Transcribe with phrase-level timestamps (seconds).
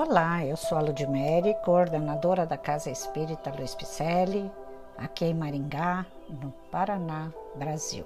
[0.00, 4.48] Olá, eu sou a Ludmere, coordenadora da Casa Espírita Luiz Picelli,
[4.96, 8.04] aqui em Maringá, no Paraná, Brasil.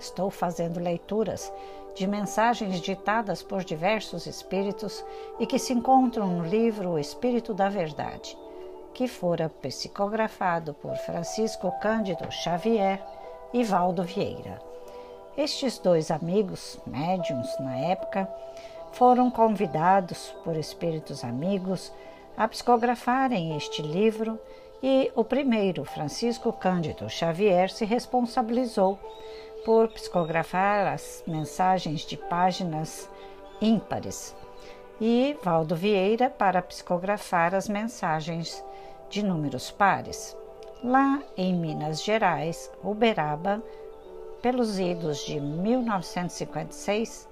[0.00, 1.52] Estou fazendo leituras
[1.94, 5.04] de mensagens ditadas por diversos espíritos
[5.38, 8.34] e que se encontram no livro O Espírito da Verdade,
[8.94, 13.04] que fora psicografado por Francisco Cândido Xavier
[13.52, 14.62] e Valdo Vieira.
[15.36, 18.26] Estes dois amigos, médiums na época,
[18.92, 21.92] foram convidados por espíritos amigos
[22.36, 24.38] a psicografarem este livro
[24.82, 28.98] e o primeiro, Francisco Cândido Xavier, se responsabilizou
[29.64, 33.10] por psicografar as mensagens de páginas
[33.60, 34.36] ímpares
[35.00, 38.64] e Valdo Vieira para psicografar as mensagens
[39.10, 40.36] de números pares.
[40.82, 43.62] Lá em Minas Gerais, Uberaba,
[44.40, 47.27] pelos idos de 1956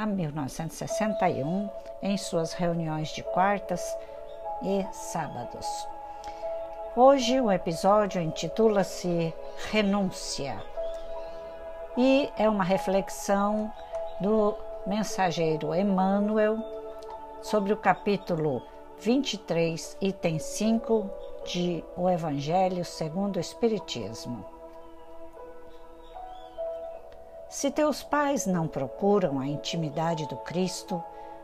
[0.00, 1.68] a 1961,
[2.00, 3.82] em suas reuniões de quartas
[4.62, 5.66] e sábados.
[6.96, 9.34] Hoje o episódio intitula-se
[9.70, 10.56] Renúncia
[11.98, 13.70] e é uma reflexão
[14.22, 16.56] do mensageiro Emmanuel
[17.42, 18.62] sobre o capítulo
[19.00, 21.10] 23, item 5
[21.44, 24.59] de O Evangelho segundo o Espiritismo.
[27.50, 31.02] Se teus pais não procuram a intimidade do Cristo,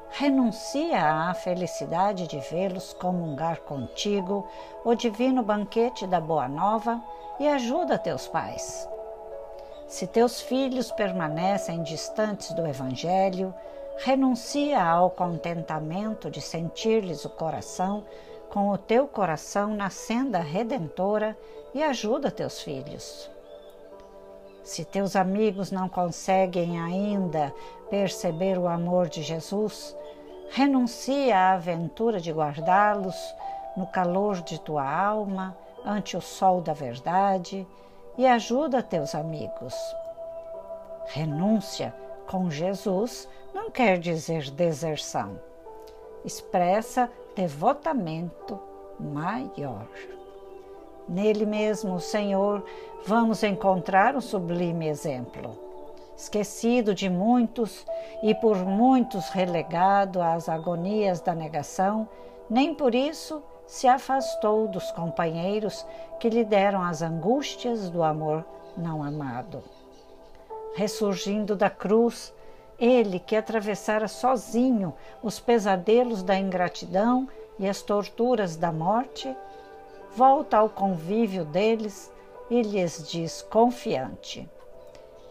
[0.08, 4.46] renuncia à felicidade de vê-los comungar contigo
[4.84, 7.02] o divino banquete da Boa Nova
[7.40, 8.88] e ajuda teus pais.
[9.88, 13.52] Se teus filhos permanecem distantes do Evangelho,
[13.96, 18.04] renuncia ao contentamento de sentir-lhes o coração
[18.48, 21.36] com o teu coração na senda redentora
[21.74, 23.28] e ajuda teus filhos.
[24.66, 27.54] Se teus amigos não conseguem ainda
[27.88, 29.96] perceber o amor de Jesus,
[30.50, 33.14] renuncia à aventura de guardá-los
[33.76, 37.64] no calor de tua alma, ante o sol da verdade,
[38.18, 39.72] e ajuda teus amigos.
[41.06, 41.94] Renúncia
[42.26, 45.38] com Jesus não quer dizer deserção,
[46.24, 48.58] expressa devotamento
[48.98, 49.86] maior.
[51.08, 52.64] Nele mesmo, o Senhor,
[53.06, 55.56] vamos encontrar o sublime exemplo.
[56.16, 57.86] Esquecido de muitos
[58.22, 62.08] e por muitos relegado às agonias da negação,
[62.48, 65.84] nem por isso se afastou dos companheiros
[66.18, 68.44] que lhe deram as angústias do amor
[68.76, 69.62] não amado.
[70.74, 72.34] Ressurgindo da cruz,
[72.78, 77.28] ele que atravessara sozinho os pesadelos da ingratidão
[77.58, 79.34] e as torturas da morte,
[80.16, 82.10] volta ao convívio deles
[82.48, 84.48] e lhes diz confiante: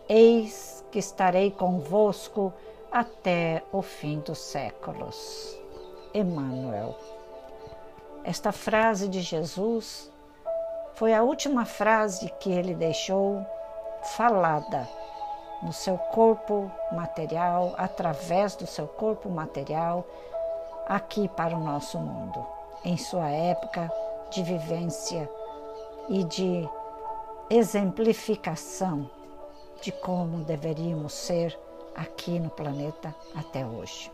[0.07, 2.53] Eis que estarei convosco
[2.91, 5.59] até o fim dos séculos.
[6.13, 6.95] Emmanuel.
[8.23, 10.09] Esta frase de Jesus
[10.93, 13.45] foi a última frase que ele deixou
[14.15, 14.87] falada
[15.61, 20.05] no seu corpo material, através do seu corpo material,
[20.87, 22.45] aqui para o nosso mundo.
[22.83, 23.91] Em sua época,
[24.35, 25.29] de vivência
[26.09, 26.69] e de
[27.49, 29.09] exemplificação
[29.81, 31.57] de como deveríamos ser
[31.95, 34.11] aqui no planeta até hoje.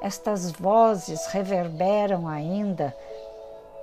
[0.00, 2.96] Estas vozes reverberam ainda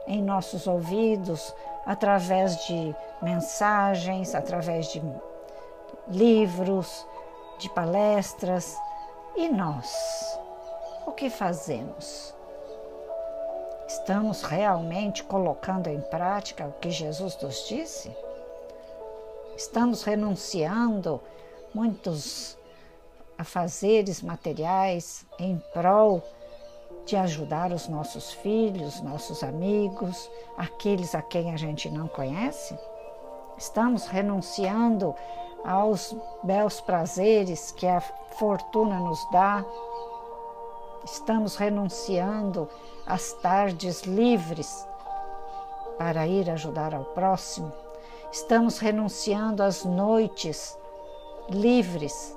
[0.07, 1.53] em nossos ouvidos
[1.85, 5.01] através de mensagens, através de
[6.07, 7.05] livros,
[7.59, 8.75] de palestras.
[9.35, 10.39] E nós?
[11.05, 12.33] O que fazemos?
[13.87, 18.15] Estamos realmente colocando em prática o que Jesus nos disse?
[19.55, 21.21] Estamos renunciando
[21.73, 22.57] muitos
[23.37, 26.23] afazeres materiais em prol
[27.05, 32.77] de ajudar os nossos filhos, nossos amigos, aqueles a quem a gente não conhece?
[33.57, 35.13] Estamos renunciando
[35.63, 38.01] aos belos prazeres que a
[38.37, 39.63] fortuna nos dá
[41.03, 42.67] Estamos renunciando
[43.05, 44.87] às tardes livres
[45.97, 47.71] para ir ajudar ao próximo.
[48.31, 50.77] Estamos renunciando às noites
[51.49, 52.35] livres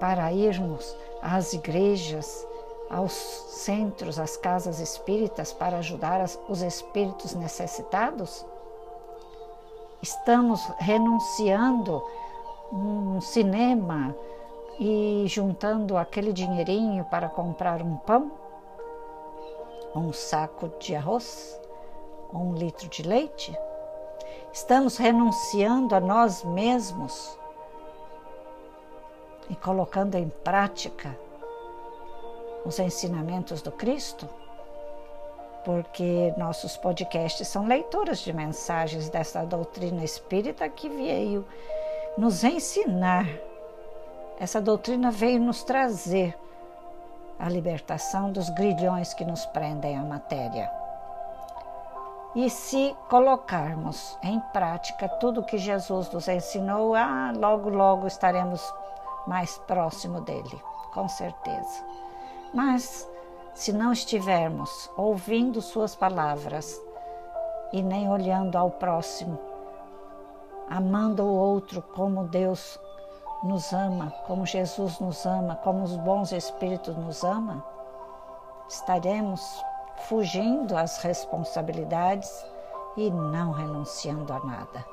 [0.00, 2.44] para irmos às igrejas,
[2.90, 8.44] aos centros, às casas espíritas para ajudar os espíritos necessitados?
[10.02, 12.04] Estamos renunciando
[12.72, 14.14] um cinema,
[14.84, 18.32] e juntando aquele dinheirinho para comprar um pão,
[19.94, 21.56] um saco de arroz,
[22.34, 23.56] um litro de leite?
[24.52, 27.38] Estamos renunciando a nós mesmos
[29.48, 31.16] e colocando em prática
[32.64, 34.28] os ensinamentos do Cristo?
[35.64, 41.46] porque nossos podcasts são leituras de mensagens dessa doutrina espírita que veio
[42.18, 43.28] nos ensinar.
[44.42, 46.36] Essa doutrina veio nos trazer
[47.38, 50.68] a libertação dos grilhões que nos prendem à matéria.
[52.34, 58.60] E se colocarmos em prática tudo que Jesus nos ensinou, ah, logo, logo estaremos
[59.28, 60.60] mais próximo dele,
[60.92, 61.84] com certeza.
[62.52, 63.08] Mas
[63.54, 66.82] se não estivermos ouvindo Suas palavras
[67.72, 69.38] e nem olhando ao próximo,
[70.68, 72.76] amando o outro como Deus
[73.42, 77.64] nos ama, como Jesus nos ama, como os bons espíritos nos ama,
[78.68, 79.62] estaremos
[80.08, 82.30] fugindo às responsabilidades
[82.96, 84.84] e não renunciando a nada.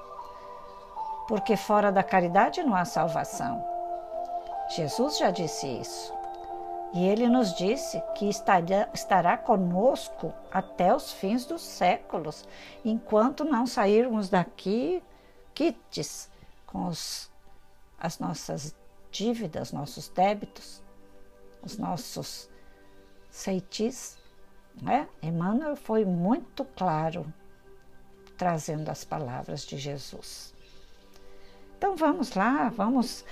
[1.27, 3.63] Porque fora da caridade não há salvação.
[4.69, 6.13] Jesus já disse isso.
[6.91, 12.47] E ele nos disse que estaria, estará conosco até os fins dos séculos,
[12.83, 15.03] enquanto não sairmos daqui
[15.53, 16.31] quites
[16.65, 17.29] com os,
[17.99, 18.75] as nossas
[19.11, 20.81] dívidas, nossos débitos,
[21.61, 22.49] os nossos
[23.29, 24.17] ceitis.
[24.81, 25.07] Né?
[25.21, 27.31] Emmanuel foi muito claro
[28.37, 30.53] trazendo as palavras de Jesus.
[31.77, 33.25] Então vamos lá, vamos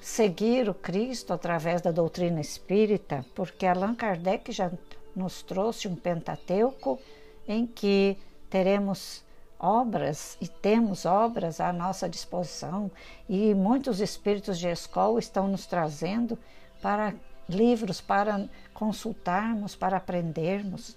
[0.00, 4.70] seguir o Cristo através da doutrina espírita, porque Allan Kardec já
[5.14, 6.98] nos trouxe um Pentateuco
[7.46, 8.16] em que
[8.48, 9.24] teremos
[9.60, 12.90] obras e temos obras à nossa disposição
[13.28, 16.38] e muitos espíritos de escola estão nos trazendo
[16.80, 17.14] para
[17.48, 20.96] livros para consultarmos, para aprendermos.